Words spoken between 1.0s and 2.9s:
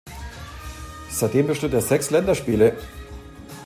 Seitdem bestritt er sechs Länderspiele.